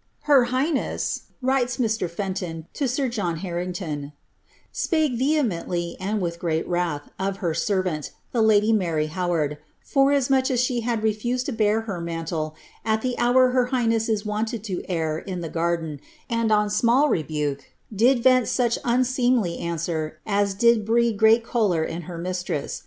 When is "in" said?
15.18-15.42, 21.84-22.00